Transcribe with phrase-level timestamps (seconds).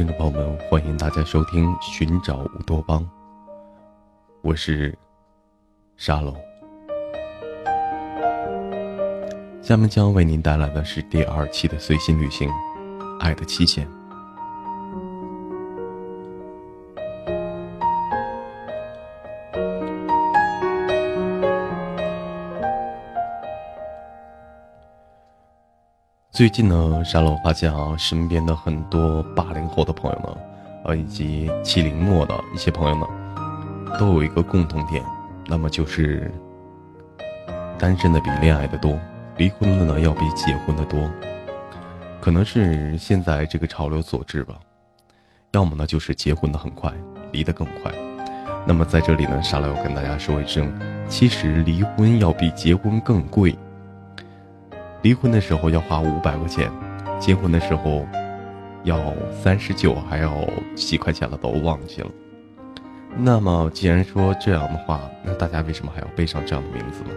[0.00, 3.02] 听众朋友们，欢迎大家收听《寻找乌托邦》，
[4.40, 4.96] 我是
[5.98, 6.34] 沙龙。
[9.60, 12.48] 下面将为您带来的是第二期的随心旅行，
[13.18, 13.86] 《爱的期限》。
[26.40, 30.38] 最近呢，沙漏发现啊，身边的很多八零后的朋友呢，
[30.86, 33.06] 呃，以及七零末的一些朋友呢，
[33.98, 35.04] 都有一个共同点，
[35.46, 36.32] 那么就是
[37.78, 38.98] 单身的比恋爱的多，
[39.36, 41.10] 离婚的呢要比结婚的多，
[42.22, 44.54] 可能是现在这个潮流所致吧，
[45.52, 46.90] 要么呢就是结婚的很快，
[47.32, 47.92] 离得更快。
[48.64, 50.72] 那么在这里呢，沙漏要跟大家说一声，
[51.06, 53.54] 其实离婚要比结婚更贵。
[55.02, 56.70] 离婚的时候要花五百块钱，
[57.18, 58.06] 结婚的时候
[58.84, 60.30] 要三十九，还要
[60.74, 62.10] 几块钱了都忘记了。
[63.16, 67.10] 那么既然说这样的话，那大家为什么还要背上这样的名字呢？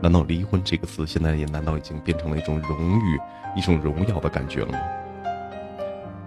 [0.00, 3.18] 难道离婚这个词现在也难道已经变成了一种荣誉、
[3.54, 4.78] 一种荣耀的感觉了吗？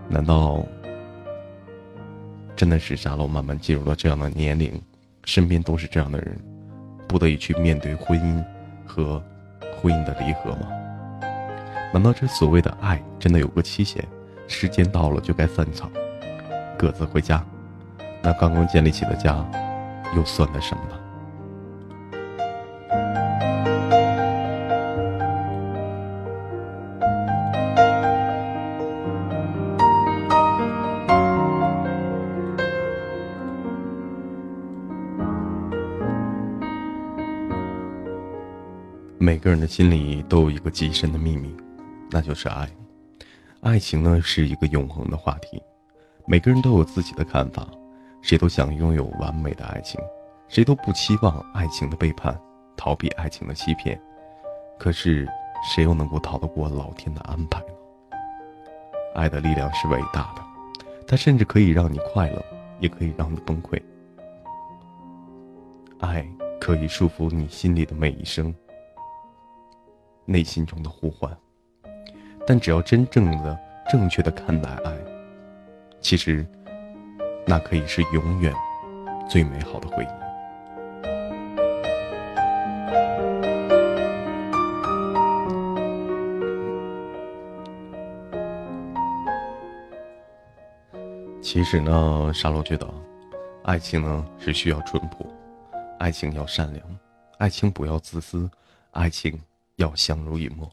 [0.08, 0.64] 难道
[2.56, 4.80] 真的是沙漏慢慢进入了这样的年龄，
[5.26, 6.40] 身边都是这样的人，
[7.08, 8.44] 不得已去面对婚姻
[8.86, 9.22] 和
[9.82, 10.68] 婚姻的离合吗？
[11.92, 14.04] 难道这所谓的爱真的有个期限？
[14.48, 15.92] 时间到了就该散场，
[16.78, 17.44] 各自回家？
[18.22, 19.46] 那刚刚建立起的家，
[20.16, 20.96] 又算得什么呢？
[39.18, 41.56] 每个人的心里都有一个极深的秘密，
[42.10, 42.70] 那就是爱。
[43.62, 45.62] 爱情呢是一个永恒的话题，
[46.26, 47.68] 每个人都有自己的看法，
[48.22, 50.00] 谁都想拥有完美的爱情，
[50.48, 52.40] 谁都不期望爱情的背叛，
[52.78, 54.00] 逃避爱情的欺骗。
[54.78, 55.28] 可是，
[55.64, 57.74] 谁又能够逃得过老天的安排呢？
[59.14, 60.42] 爱的力量是伟大的，
[61.06, 62.42] 它甚至可以让你快乐，
[62.80, 63.82] 也可以让你崩溃。
[66.00, 66.26] 爱
[66.62, 68.56] 可以束缚你心里的每一声。
[70.24, 71.38] 内心中的呼唤，
[72.50, 73.60] 但只要真正的、
[73.92, 74.92] 正确的看待爱，
[76.02, 76.44] 其实，
[77.46, 78.52] 那可以是永远
[79.30, 80.08] 最美好的回忆。
[91.40, 92.92] 其实呢，沙罗觉得，
[93.62, 95.32] 爱情呢是需要淳朴，
[96.00, 96.84] 爱情要善良，
[97.38, 98.50] 爱情不要自私，
[98.90, 99.40] 爱情。
[99.80, 100.70] 要相濡以沫。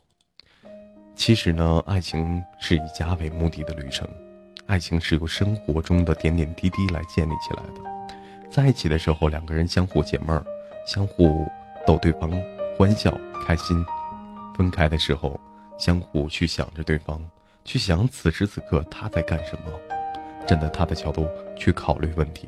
[1.17, 4.07] 其实呢，爱情是以家为目的的旅程，
[4.67, 7.81] 爱情是由生活中的点点滴滴来建立起来的。
[8.51, 10.45] 在一起的时候，两个人相互解闷儿，
[10.87, 11.51] 相互
[11.87, 12.31] 逗对方
[12.79, 13.83] 欢笑开心；
[14.55, 15.41] 分开的时候，
[15.79, 17.21] 相互去想着对方，
[17.65, 19.73] 去想此时此刻他在干什么，
[20.47, 21.27] 站在他的角度
[21.57, 22.47] 去考虑问题。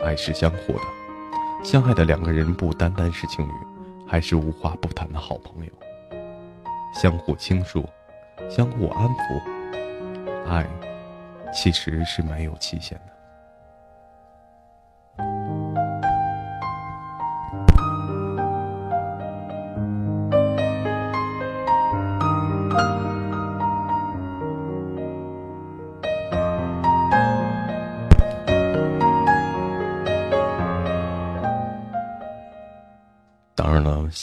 [0.00, 0.80] 爱是相互的，
[1.62, 3.52] 相爱的两个人不单单是情侣，
[4.08, 5.72] 还是无话不谈的好朋友。
[6.98, 7.86] 相互倾诉，
[8.48, 10.66] 相互安抚，爱
[11.52, 13.12] 其实是没有期限的。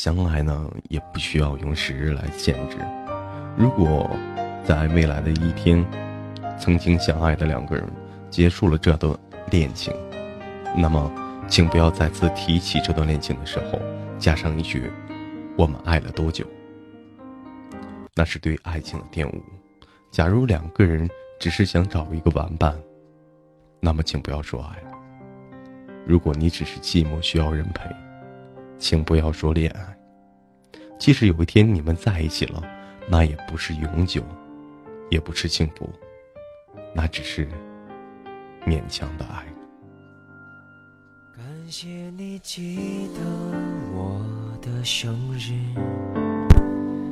[0.04, 2.78] 然了，相爱呢也不需要用时日来限制。
[3.56, 4.10] 如果
[4.66, 5.86] 在未来的一天，
[6.60, 7.90] 曾经相爱的两个人
[8.30, 9.18] 结束了这段
[9.50, 9.94] 恋情，
[10.76, 11.12] 那么
[11.48, 13.80] 请不要再次提起这段恋情的时候
[14.20, 14.92] 加上一句
[15.58, 16.46] “我们爱了多久”，
[18.16, 19.42] 那是对爱情的玷污。
[20.12, 21.10] 假如两个人
[21.40, 22.78] 只是想找一个玩伴，
[23.80, 24.78] 那么请不要说爱。
[26.06, 27.90] 如果你只是寂寞需要人陪。
[28.84, 29.98] 请不要说恋爱，
[31.00, 32.62] 即使有一天你们在一起了，
[33.08, 34.22] 那也不是永久，
[35.10, 35.90] 也不是幸福，
[36.94, 37.48] 那只是
[38.68, 39.46] 勉强的爱。
[41.34, 41.88] 感谢
[42.18, 43.22] 你记得
[43.94, 44.22] 我
[44.62, 45.54] 的生日，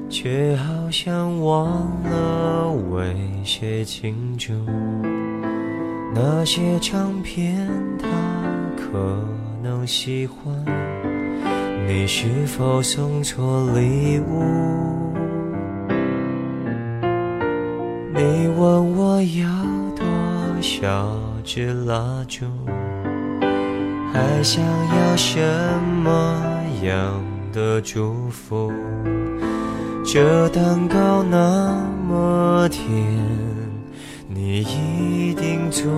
[0.09, 3.15] 却好像忘了为
[3.45, 4.51] 谁庆祝。
[6.13, 7.65] 那些唱片，
[7.97, 8.09] 他
[8.75, 9.25] 可
[9.63, 10.90] 能喜欢。
[11.93, 15.13] 你是否送错礼物？
[18.15, 19.45] 你问我要
[19.93, 20.05] 多
[20.61, 22.45] 少支蜡烛，
[24.13, 25.37] 还想要什
[26.01, 27.21] 么样
[27.51, 28.71] 的祝福？
[30.05, 31.77] 这蛋糕那
[32.07, 32.87] 么甜，
[34.29, 35.91] 你一定做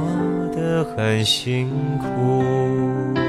[0.56, 1.70] 得很辛
[2.00, 3.23] 苦。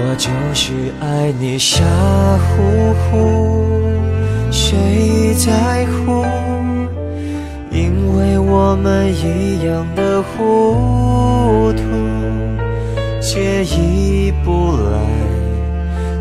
[0.00, 1.84] 我就是爱你傻
[2.38, 3.82] 乎乎，
[4.52, 6.24] 谁在乎？
[7.72, 11.82] 因为我们一样的糊涂，
[13.20, 15.00] 介意不来，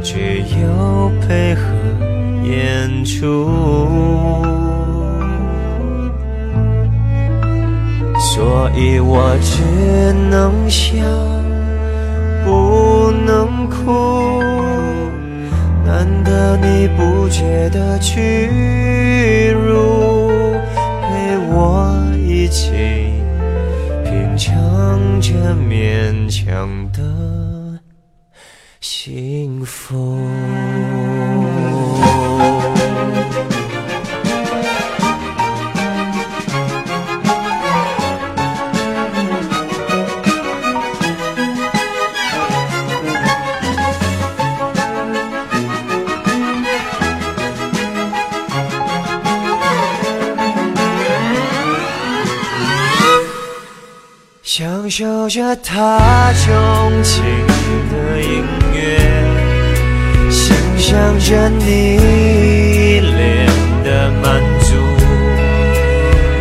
[0.02, 1.62] 却又配合
[2.44, 3.48] 演出。
[8.34, 10.96] 所以我只能笑，
[16.24, 20.52] 得你不觉得屈辱，
[21.02, 22.72] 陪我一起
[24.04, 27.80] 品尝着勉强的
[28.80, 30.17] 幸福。
[55.30, 57.24] 着他钟情
[57.92, 58.44] 的音
[58.74, 58.78] 乐，
[60.30, 63.46] 欣赏着你脸
[63.84, 64.74] 的满足。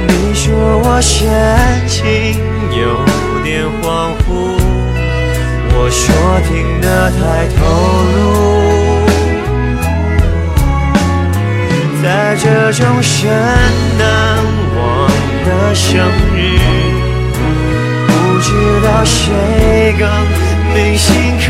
[0.08, 1.28] 你说我神
[1.88, 2.38] 情
[2.70, 2.84] 有
[3.42, 4.28] 点恍惚，
[5.74, 6.04] 我说
[6.48, 7.58] 听得太投
[8.14, 8.16] 入。
[12.02, 13.28] 在这种深
[13.98, 14.04] 难
[14.76, 14.78] 忘
[15.44, 15.86] 的生
[16.36, 16.95] 日。
[18.82, 20.08] 到谁更
[20.74, 21.44] 铭心刻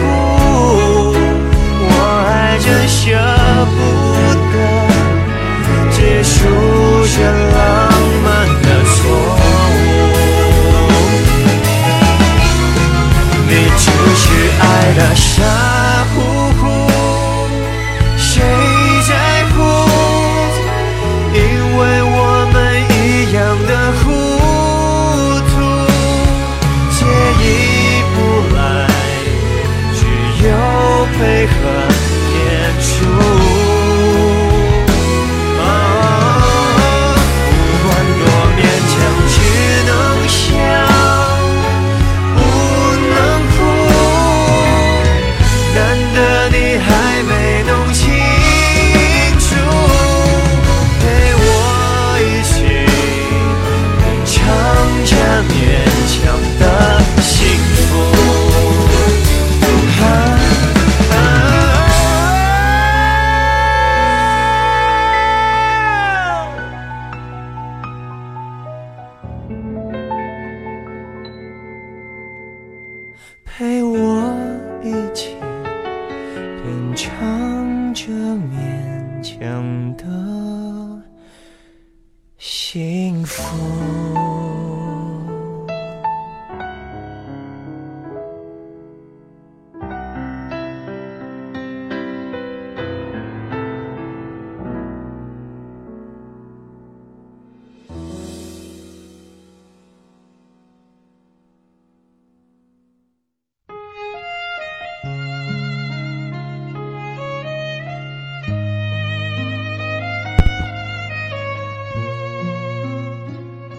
[0.00, 0.02] 骨，
[1.88, 1.92] 我
[2.26, 2.96] 还真舍
[3.74, 3.76] 不
[4.52, 4.54] 得
[5.90, 6.34] 结束
[7.14, 7.16] 这
[7.56, 7.58] 浪
[8.24, 8.26] 漫
[8.62, 8.96] 的错
[9.72, 9.74] 误。
[13.48, 13.84] 你只
[14.16, 14.24] 是
[14.60, 14.64] 爱
[14.96, 15.34] 的傻
[31.18, 31.95] 配合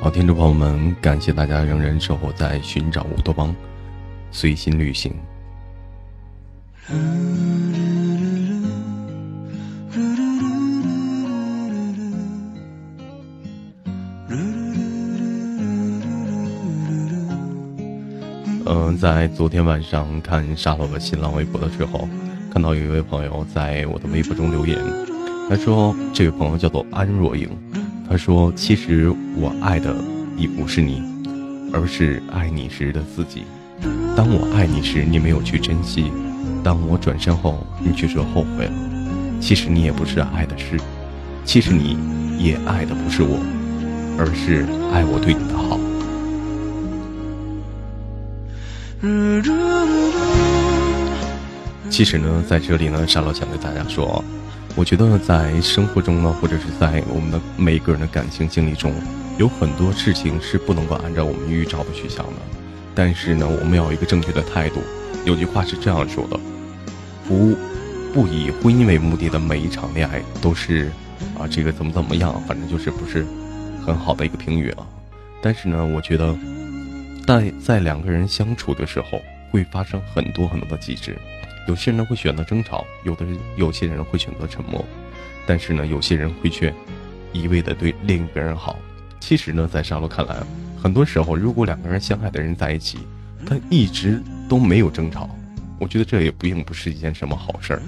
[0.07, 3.53] 好，听众朋友们，感谢大家仍然守候在寻找乌托邦，
[4.31, 5.13] 随心旅行。
[18.65, 22.07] 嗯，在昨天晚上看沙漏的新浪微博的时候，
[22.49, 24.79] 看到有一位朋友在我的微博中留言，
[25.49, 27.49] 他说这位朋友叫做安若莹，
[28.09, 29.95] 他说其实我爱的
[30.37, 31.03] 已不是你，
[31.73, 33.43] 而是爱你时的自己。
[34.15, 36.05] 当我爱你时，你没有去珍惜；
[36.63, 38.71] 当我转身后，你却说后悔了。
[39.41, 40.79] 其实你也不是爱的是，
[41.43, 41.97] 其实你
[42.39, 43.37] 也爱的不是我，
[44.17, 45.77] 而是爱我对你的好。
[51.89, 54.23] 其实呢，在这里呢，沙老想对大家说，
[54.77, 58.93] 我觉得在生活中呢，或者是在我们的每一个人的感情经历中，
[59.39, 62.33] 有很多事情是不能够按照我们预兆的去想的。
[62.93, 64.79] 但是呢，我们要有一个正确的态度。
[65.25, 66.39] 有句话是这样说的：
[67.27, 67.57] 不
[68.13, 70.91] 不以婚姻为目的的每一场恋爱都是
[71.39, 73.25] 啊，这个怎么怎么样，反正就是不是
[73.83, 74.85] 很好的一个评语啊。
[75.41, 76.37] 但是呢，我觉得
[77.25, 79.19] 在在两个人相处的时候，
[79.49, 81.17] 会发生很多很多的机制。
[81.67, 84.83] 有些人会选择争吵，有的人有些人会选择沉默，
[85.45, 86.73] 但是呢，有些人会却
[87.33, 88.77] 一味的对另一个人好。
[89.19, 90.35] 其实呢，在沙罗看来，
[90.81, 92.99] 很多时候，如果两个人相爱的人在一起，
[93.45, 95.29] 他一直都没有争吵，
[95.77, 97.81] 我觉得这也并不是一件什么好事儿。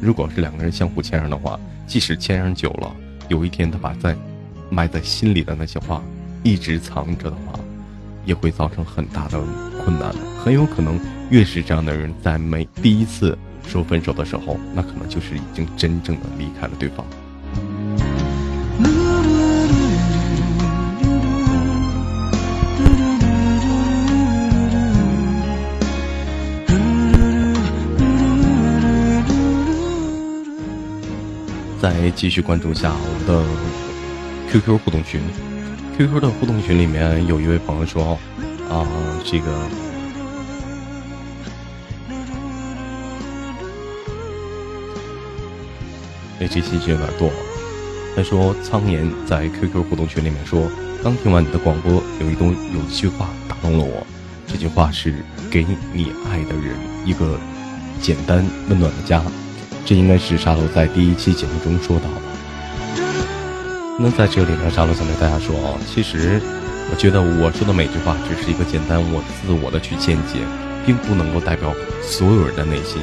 [0.00, 2.92] 如果是两个人相互谦让的话，即使谦让久了，
[3.28, 4.16] 有一天他把在
[4.68, 6.02] 埋在心里的那些话
[6.42, 7.60] 一直藏着的话，
[8.24, 9.40] 也会造成很大的
[9.84, 10.12] 困难。
[10.42, 10.98] 很有可能，
[11.32, 17.06] 越是这样的人，在每第一次说分手的时候，那可能就是已经真正的离开了对方。
[31.80, 33.42] 再继续关注一下我们的
[34.52, 35.22] QQ 互动群
[35.96, 38.18] ，QQ 的互动群里面有一位朋友说，
[38.68, 38.86] 啊，
[39.24, 39.50] 这个，
[46.52, 47.30] 这信息有点多。
[48.14, 50.68] 他说，苍岩在 QQ 互动群里面说，
[51.02, 54.06] 刚听完你的广播，有一东有一句话打动了我，
[54.46, 55.14] 这句话是
[55.50, 57.40] 给你爱的人一个
[58.02, 59.22] 简单温暖的家。
[59.86, 62.20] 这应该是沙漏在第一期节目中说到的。
[63.98, 66.38] 那在这里呢，沙漏想对大家说啊，其实
[66.90, 70.38] 我觉得我说的每句话只是一个简单我自我的去见解，
[70.84, 73.00] 并不能够代表所有人的内心。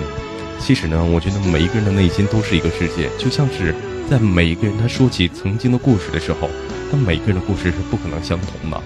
[0.59, 3.73] 其实呢，我觉得每一个人的内心都是一个世界，就像是
[4.09, 6.49] 在每一个人他说起曾经的故事的时候，
[6.91, 8.79] 他每个人的故事是不可能相同的，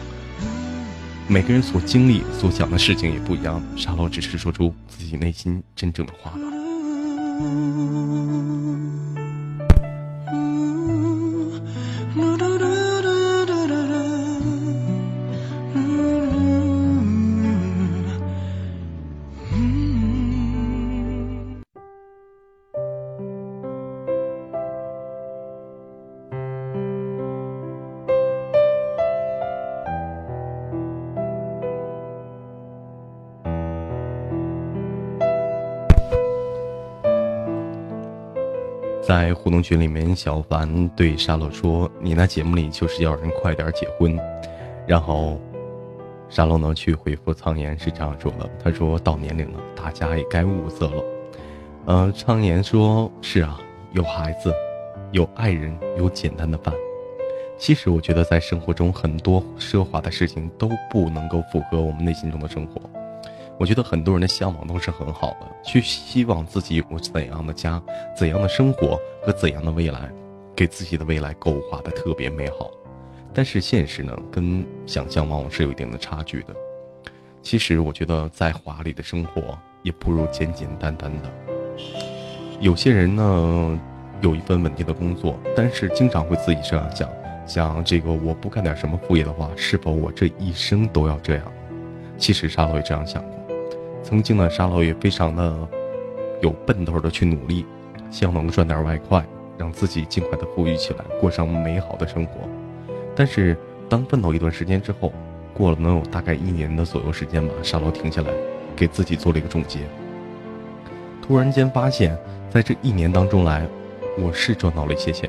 [1.28, 3.62] 每个人所经历、所想的事情也不一样。
[3.76, 6.40] 沙漏只是说出自己内心真正的话吧。
[39.06, 44.18] 在互动群里面，小凡对沙漏说：“你那节目里就是要人快点结婚。”
[44.88, 45.38] 然后，
[46.30, 51.04] 沙漏呢去回复苍岩是这样说的：“他说到年龄了，大家也该物色了。”
[51.86, 53.60] 呃，苍岩说：“是啊，
[53.92, 54.54] 有孩子，
[55.12, 56.74] 有爱人，有简单的饭。
[57.58, 62.82] 其实我觉得在生活中很多奢华的事情都不能够符合我们内心中的生活。”
[63.60, 67.82] 我觉得很多人的向往都是很好的，去希望自己有怎样的家、
[68.18, 70.10] 怎样的生活和怎样的未来，
[70.56, 72.70] 给自己的未来勾画的特别美好。
[73.34, 76.54] 但是现实呢，跟想象往往是有一定的差距的。
[77.42, 81.30] 其实我觉得再华丽的生活，也不如简简单单的。
[82.60, 83.80] 有些人呢，
[84.22, 87.10] 有一份稳定的工作，但是经常会自己这样想：
[87.46, 91.52] 想这个我不干点什么副业的话，是否我这一生都要这样？
[92.18, 93.43] 其实沙漏也这样想过。
[94.14, 95.68] 曾经呢，沙漏也非常的
[96.40, 97.66] 有奔头的去努力，
[98.12, 99.26] 希望能赚点外快，
[99.58, 102.48] 让自己尽快的富裕起来，过上美好的生活。
[103.16, 103.58] 但是
[103.90, 105.12] 当奋斗一段时间之后，
[105.52, 108.32] 过了能有大概一年的左右时间吧，沙漏停下来，
[108.76, 109.80] 给自己做了一个总结。
[111.20, 112.16] 突然间发现，
[112.52, 113.66] 在这一年当中来，
[114.20, 115.28] 我是赚到了一些钱，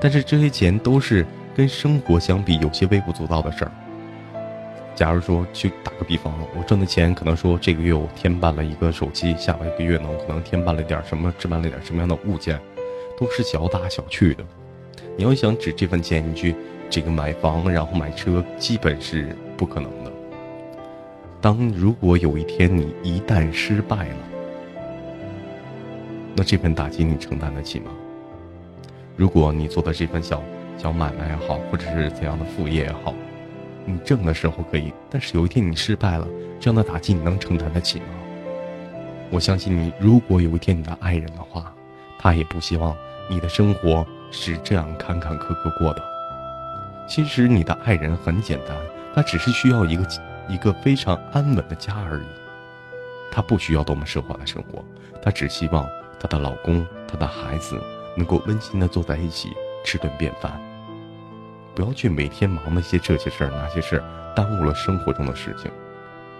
[0.00, 3.72] 但是这些钱都是跟生活相比有些微不足道的事儿。
[4.94, 12.60] 假如说去打个比方，我挣的钱可能说这个月我添办了一个手机，下一个月呢我可能添办了点什么，置办了点什么样的物件，
[13.18, 14.44] 都是小打小去的。
[15.16, 16.54] 你要想指这份钱你去
[16.88, 20.12] 这个买房，然后买车，基本是不可能的。
[21.40, 24.16] 当如果有一天你一旦失败了，
[26.36, 27.90] 那这份打击你承担得起吗？
[29.16, 30.42] 如果你做的这份小
[30.78, 33.12] 小买卖也好，或者是怎样的副业也好。
[33.86, 36.26] 你挣的时候可以，但是有一天你失败了，
[36.58, 38.06] 这样的打击你能承担得起吗？
[39.30, 41.72] 我相信你，如果有一天你的爱人的话，
[42.18, 42.96] 他也不希望
[43.28, 46.02] 你的生活是这样坎坎坷坷过的。
[47.08, 48.76] 其实你的爱人很简单，
[49.14, 50.06] 他只是需要一个
[50.48, 52.26] 一个非常安稳的家而已，
[53.30, 54.84] 他不需要多么奢华的生活，
[55.22, 57.78] 他只希望他的老公、他的孩子
[58.16, 59.50] 能够温馨的坐在一起
[59.84, 60.58] 吃顿便饭。
[61.74, 65.70] 不要去每天忙那些这些事儿那些事儿，耽误了生活中的事情，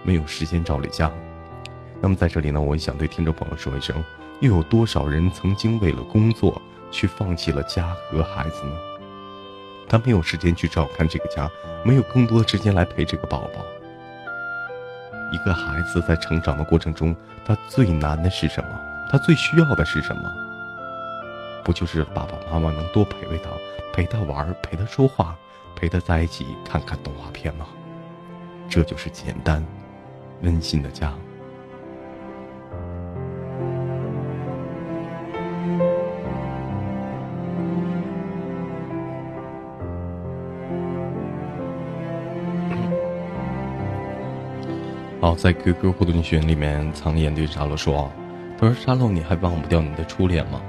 [0.03, 1.11] 没有时间照理家。
[2.01, 3.95] 那么在这里呢，我也想对听众朋友说一声：
[4.39, 8.73] 又有多少人曾经为了工作去放弃了家和孩子呢？
[9.87, 11.49] 他没有时间去照看这个家，
[11.83, 13.65] 没有更多的时间来陪这个宝宝。
[15.31, 18.69] 一个孩子在成长的过程中，他最难的是什么？
[19.11, 20.31] 他最需要的是什么？
[21.63, 23.49] 不就是爸爸妈妈能多陪陪他？
[23.95, 25.37] 陪他玩，陪他说话，
[25.73, 27.65] 陪他在一起看看动画片吗？
[28.67, 29.65] 这就是简单、
[30.41, 31.13] 温馨的家。
[45.21, 48.11] 好，在 QQ 互动群里面，苍眼对沙漏说
[48.59, 50.61] ：“他说沙漏，你还忘不掉你的初恋吗？”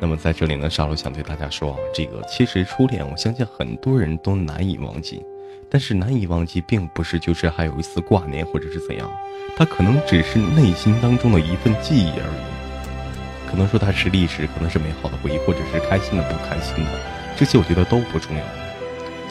[0.00, 5.20] 那么在这里呢，沙漏想对大家说，这个其实初恋，我相信很多人都难以忘记，
[5.68, 9.10] 但是难以忘记，并不是就是还有一丝挂念或者是怎样，
[9.56, 13.50] 它可能只是内心当中的一份记忆而已。
[13.50, 16.90] 可能说它是历史，可能是美好的回忆，或者是开心的、不开心的，
[17.36, 18.42] 这些我觉得都不重要。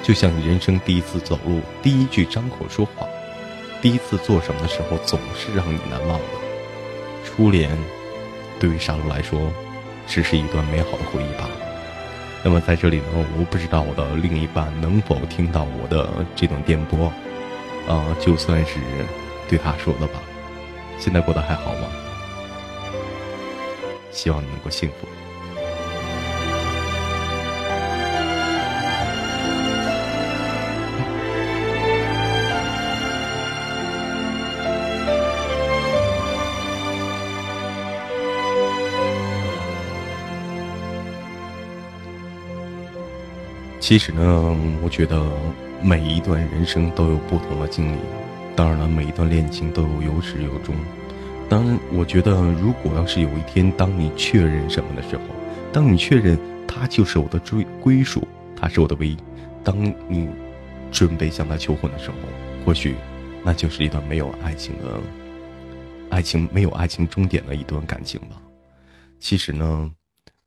[0.04, 3.08] 就像你人生第一次走路，第一句张口说话，
[3.82, 6.26] 第一次做什么的时候，总是让你难忘的。
[7.24, 7.70] 初恋，
[8.60, 9.50] 对于沙漏来说。
[10.08, 11.48] 只是一段美好的回忆吧。
[12.44, 13.04] 那么在这里呢，
[13.38, 17.12] 我不知道我的另一半能否听到我的这段电波，
[17.88, 18.80] 啊，就算是
[19.50, 20.20] 对他说的吧。
[20.98, 21.88] 现在过得还好吗？
[24.12, 25.08] 希望你能够幸福。
[43.88, 45.32] 其实呢，我觉得
[45.82, 47.98] 每一段人生都有不同的经历，
[48.54, 50.76] 当然了，每一段恋情都有有始有终。
[51.48, 55.24] 当然，我觉得如果要是有一天，当你确认什么的时候，
[55.72, 59.18] 当你确认他就是我的追归属，他是我的唯一，
[59.64, 60.28] 当你
[60.92, 62.18] 准备向他求婚的时候，
[62.66, 62.94] 或许
[63.42, 65.00] 那就是一段没有爱情的，
[66.10, 68.36] 爱情没有爱情终点的一段感情吧。
[69.18, 69.90] 其实呢。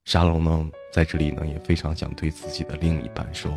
[0.07, 3.53] 沙龙呢，在这里呢，也非常想对自己的另一半说，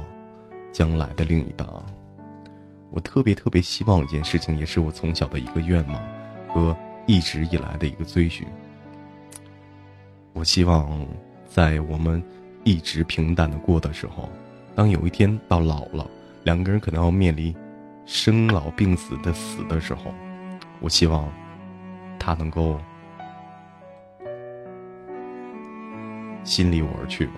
[0.71, 1.83] 将来的另一半啊，
[2.91, 5.99] 我特别特别希望一件事情，也是我从小的一个愿望
[6.47, 8.47] 和一直以来的一个追寻。
[10.33, 11.07] 我希望
[11.47, 12.23] 在我们
[12.63, 14.29] 一直平淡的过的时候，
[14.75, 16.07] 当有一天到老了，
[16.43, 17.55] 两个人可能要面临
[18.05, 20.13] 生老病死的死的时候，
[20.79, 21.27] 我希望
[22.19, 22.79] 他能够。
[26.43, 27.33] 心离我而去吧，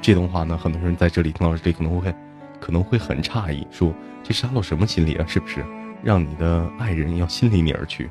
[0.00, 2.14] 这段话呢，很多人在这里听到这里可能会，
[2.60, 3.92] 可能会很诧异，说
[4.22, 5.24] 这沙漏什么心理啊？
[5.26, 5.64] 是不是
[6.02, 8.10] 让你的爱人要心离你而去？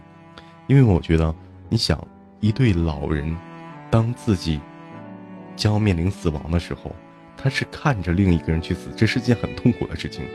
[0.68, 1.34] 因为我觉得，
[1.70, 2.00] 你想
[2.40, 3.36] 一对老人，
[3.90, 4.60] 当自己
[5.56, 6.96] 将要面临死亡的时候，
[7.38, 10.26] 他是看着另一个人去死，这是件很痛苦的事情。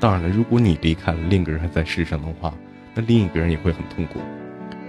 [0.00, 2.54] 当然了，如果你离开了，另一个人还在世上的话，
[2.94, 4.20] 那另一个人也会很痛苦。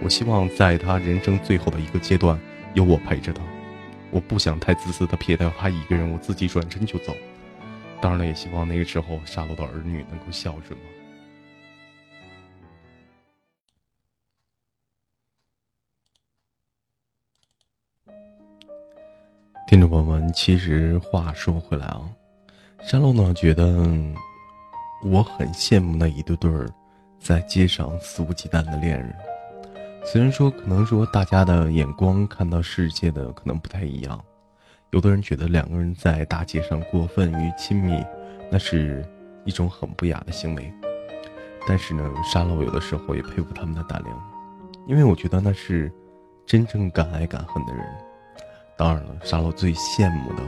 [0.02, 2.40] 我希望在他人生最后的一个阶段，
[2.74, 3.42] 有我陪着他。
[4.12, 7.16] 我不想太自私的撇掉他一个人，我自己转身就走。
[8.02, 10.86] 当然了，也希望那个时候沙漏的儿女能够孝顺嘛。
[19.68, 22.10] 听众朋友们，其实话说回来啊，
[22.82, 23.86] 沙漏呢觉得
[25.04, 26.68] 我很羡慕那一对对儿
[27.20, 29.29] 在街上肆无忌惮的恋人。
[30.04, 34.20] 虽然说可能说大家的眼光看到世界的可能不太一样，
[34.92, 38.04] 有的人觉得两个人在大街上过分于亲密，
[38.52, 39.06] 那是
[39.46, 40.74] 一种很不雅的行为。
[41.68, 44.32] 但是呢，沙漏有的时候也佩服他们的胆量，
[44.88, 45.92] 因为我觉得那是
[46.48, 47.86] 真正敢爱敢恨的人。
[48.76, 50.42] 当然了，沙漏最羡慕的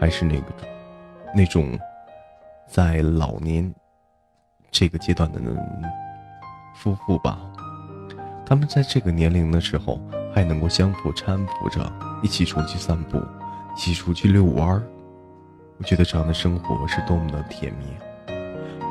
[0.00, 0.52] 还是那个
[1.32, 1.78] 那种
[2.66, 3.72] 在老年
[4.72, 5.40] 这个阶段的
[6.74, 7.38] 夫妇吧。
[8.46, 10.00] 他们在这个年龄的时候
[10.32, 13.18] 还能够相互搀扶着一起出去散步，
[13.76, 14.82] 一起出去遛弯儿。
[15.78, 18.34] 我觉得这样的生活是多么的甜蜜。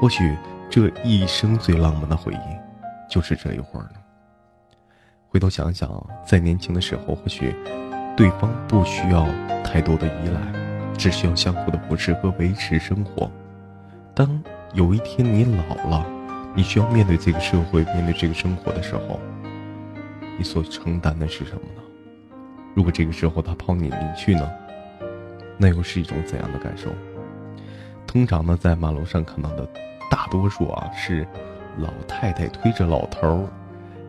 [0.01, 0.35] 或许
[0.69, 3.93] 这一生最浪漫的回忆就是这一会儿呢。
[5.29, 7.55] 回头想想，在年轻的时候，或许。
[8.17, 9.27] 对方不需要
[9.61, 10.39] 太多的依赖，
[10.97, 13.29] 只需要相互的扶持和维持生活。
[14.13, 14.41] 当
[14.73, 16.05] 有一天你老了，
[16.55, 19.19] 你需要面对这个社会、面对这个生活的时候，
[20.37, 21.81] 你所承担的是什么呢？
[22.73, 24.51] 如果这个时候他抛你离去呢？
[25.57, 26.89] 那又是一种怎样的感受？
[28.05, 29.67] 通常呢，在马路上看到的
[30.11, 31.25] 大多数啊，是
[31.77, 33.49] 老太太推着老头儿。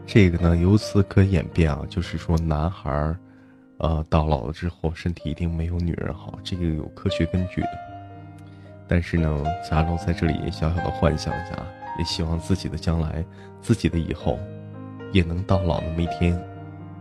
[0.06, 3.16] 这个呢，由此可演变啊，就是说男孩儿。
[3.78, 7.68] 呃，到老了之后，身体一定没有女人好，这个有科学根据的。
[8.88, 11.54] 但是呢，沙漏在这里也小小的幻想一下，
[11.98, 13.22] 也希望自己的将来，
[13.60, 14.38] 自己的以后，
[15.12, 16.38] 也能到老那么一天，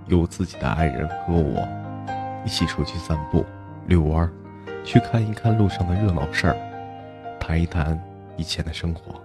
[0.07, 1.67] 有自己的爱人和我，
[2.45, 3.45] 一起出去散步、
[3.87, 4.31] 遛弯儿，
[4.83, 6.57] 去看一看路上的热闹事儿，
[7.39, 7.99] 谈一谈
[8.37, 9.19] 以前的生活。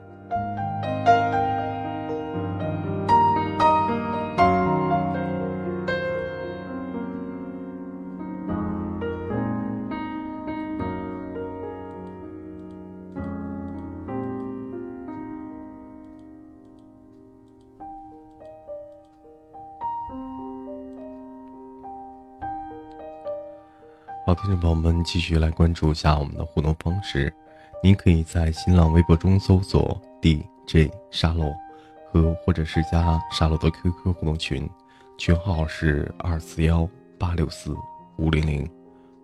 [24.30, 27.34] 好，听众朋友们，继续来关注一下我们的互动方式。
[27.82, 31.52] 您可以在新浪微博中搜索 DJ 沙漏，
[32.12, 34.70] 和或者是加沙漏的 QQ 互动群，
[35.18, 36.88] 群号是二四幺
[37.18, 37.74] 八六四
[38.18, 38.70] 五零零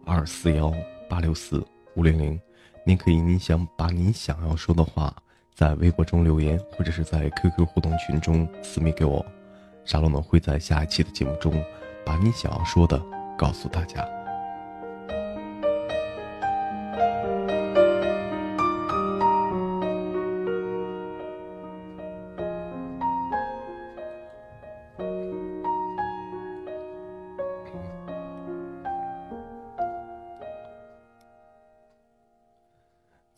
[0.04, 0.74] 二四幺
[1.08, 1.64] 八六四
[1.94, 2.36] 五零零。
[2.84, 5.14] 您可以，您想把您想要说的话
[5.54, 9.24] 在微博中留言，或者是在 QQ 互动群中私密给我，
[9.84, 11.64] 沙漏呢会在下一期的节目中
[12.04, 13.00] 把你想要说的
[13.38, 14.04] 告诉大家。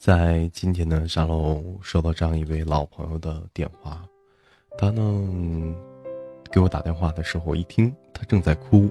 [0.09, 4.03] 在今天呢，沙漏收到这样一位老朋友的电话，
[4.79, 5.05] 他呢
[6.51, 8.89] 给我打电话的时候，一听他正在哭，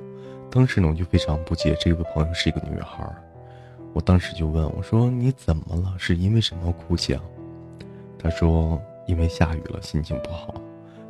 [0.51, 3.03] 当时呢我就非常不解，这位朋友是一个女孩
[3.93, 5.95] 我当时就问我说：“你怎么了？
[5.97, 7.23] 是因为什么哭泣啊？”
[8.21, 10.53] 他说：“因为下雨了，心情不好。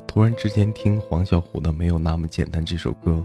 [0.07, 3.21] 突然之间听黄小琥的《没有那么简单》这首歌，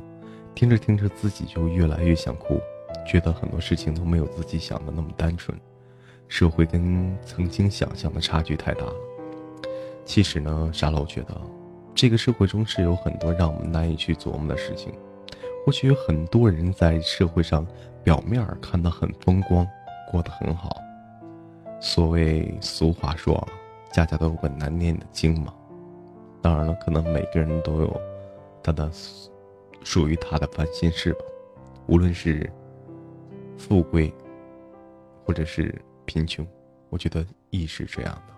[0.53, 2.61] 听着听着自己就越来越想哭，
[3.07, 5.57] 觉得很多事情都没有自己想的那么单纯。”
[6.33, 8.95] 社会跟曾经想象的差距太大了。
[10.03, 11.39] 其实呢，沙漏觉得，
[11.95, 14.95] 这个社会中是有很多让我们难以去琢磨的事情。
[15.67, 17.67] 或许有很多人在社会上
[18.03, 19.69] 表面看得很风光，
[20.11, 20.75] 过得很好。
[21.79, 23.47] 所谓俗话说，
[23.93, 25.53] 家家都有本难念的经嘛。
[26.41, 28.01] 当然了，可能每个人都有
[28.63, 28.91] 他的
[29.85, 31.27] 属于他的烦心事吧。
[31.89, 32.51] 无论是
[33.59, 34.11] 富贵，
[35.27, 35.79] 或者是。
[36.05, 36.47] 贫穷，
[36.89, 38.33] 我觉得亦是这样的。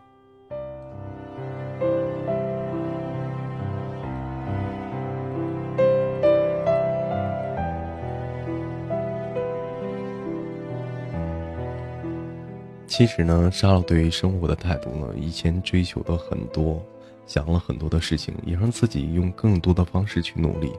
[12.87, 16.81] 其实呢，沙漏对于生活的态度呢，以前追求的很多，
[17.27, 20.73] 想了很多的事情，也让自己用更多的方式去努力。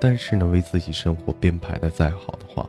[0.00, 2.68] 但是呢，为自己生活编排的再好的话，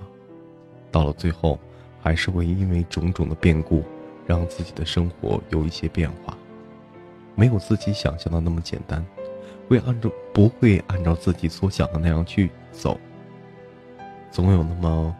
[0.91, 1.59] 到了最后。
[2.05, 3.83] 还是会因为种种的变故，
[4.27, 6.37] 让自己的生活有一些变化，
[7.33, 9.03] 没有自己想象的那么简单，
[9.67, 12.99] 会按照不会按照自己所想的那样去走，
[14.29, 15.15] 总有那么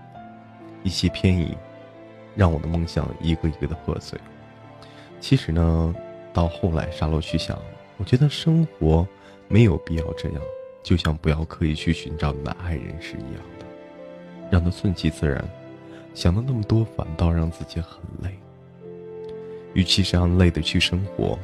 [0.83, 1.57] 一些偏移，
[2.35, 4.19] 让我的梦想一个一个的破碎。
[5.19, 5.95] 其实呢，
[6.31, 7.57] 到后来沙漏去想，
[7.97, 9.07] 我觉得生活
[9.47, 10.41] 没有必要这样，
[10.83, 13.65] 就像不要刻意去寻找你的爱人是一样的，
[14.51, 15.43] 让他顺其自然。
[16.15, 18.33] 想的那么多，反倒让自己很累。
[19.73, 21.37] 与其这样累的去生活，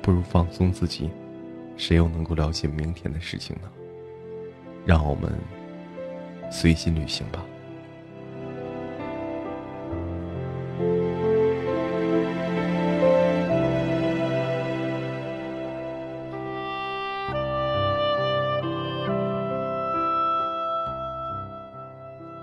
[0.00, 1.10] 不如放松自己。
[1.76, 3.68] 谁又能够了解明天的事情呢？
[4.86, 5.32] 让我们
[6.50, 7.44] 随心旅行吧。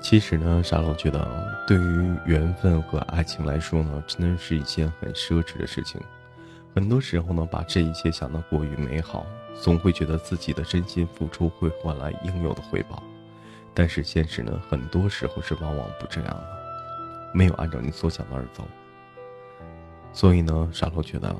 [0.05, 5.99] 其实呢，沙漏觉得，对于缘分和爱情来说呢，真的是一件很奢侈的事情。
[6.75, 9.25] 很多时候呢，把这一切想得过于美好，
[9.59, 13.01] 总会觉得自己的真心付出会换来应有的回报。
[13.73, 16.47] 但是现实呢，很多时候是往往不这样的，
[17.33, 18.63] 没有按照你所想的而走。
[20.13, 21.35] 所以呢，沙漏觉得，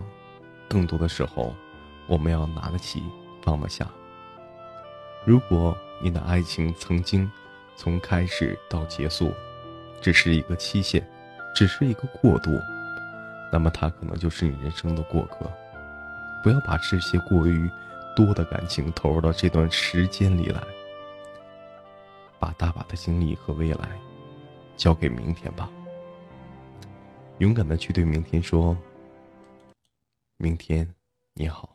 [0.68, 1.54] 更多的时候，
[2.08, 3.04] 我们要拿得起，
[3.44, 3.88] 放得下。
[5.24, 7.32] 如果你的爱情曾经，
[7.76, 9.34] 从开始到结束，
[10.02, 11.06] 只是一个期限，
[11.54, 12.52] 只是一个过渡，
[13.52, 15.52] 那么它可能就是你人生的过客。
[16.44, 17.70] 不要把这些过于
[18.16, 20.62] 多的感情投入到这段时间里来，
[22.40, 23.90] 把大把的精力和未来
[24.78, 25.70] 交给明天吧。
[27.40, 28.78] 勇敢的去对明天说
[30.38, 30.88] ：“明天
[31.34, 31.75] 你好。”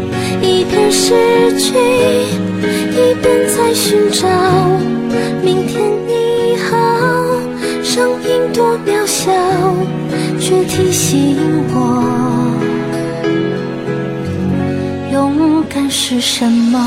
[0.71, 4.25] 一边失去，一边在寻找。
[5.43, 6.77] 明天你好，
[7.83, 9.33] 声音多渺小，
[10.39, 11.35] 却提醒
[11.73, 11.75] 我，
[15.11, 16.79] 勇敢是什么。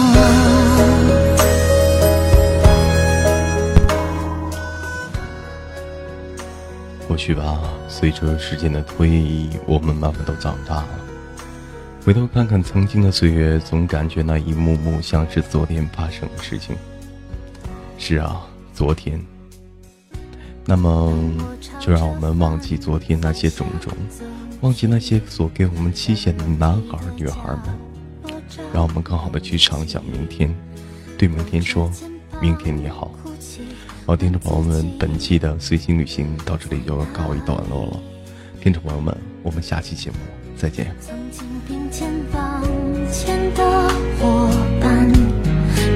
[7.06, 11.03] 或许吧，随着时间的推移，我们慢慢都长大了。
[12.04, 16.76] 回头看看曾经的岁月，总感觉那一幕幕像是昨天发生的事情。
[17.96, 19.18] 是啊，昨天。
[20.66, 21.10] 那么，
[21.80, 23.90] 就让我们忘记昨天那些种种，
[24.60, 28.34] 忘记那些所给我们期限的男孩女孩们，
[28.70, 30.54] 让我们更好的去畅想明天，
[31.16, 31.90] 对明天说
[32.38, 33.10] ：“明天你好。”
[34.04, 38.02] 好，听众朋友们，本期的随心旅行到这里就要告一段落了。
[38.60, 40.16] 听众朋友们，我们下期节目
[40.54, 40.94] 再见。
[44.18, 44.48] 伙
[44.80, 45.10] 伴，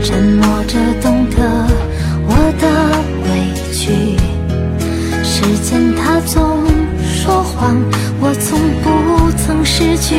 [0.02, 1.66] 沉默着懂得
[2.26, 2.64] 我的
[3.24, 3.28] 委
[3.72, 4.16] 屈。
[5.24, 6.64] 时间它总
[7.02, 7.76] 说谎，
[8.20, 8.86] 我从不
[9.36, 10.16] 曾失去